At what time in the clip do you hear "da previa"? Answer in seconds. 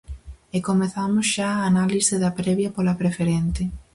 2.23-2.73